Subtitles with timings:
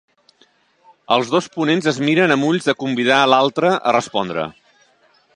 [1.15, 4.47] Els dos ponents es miren amb ulls de convidar l'altre a respondre.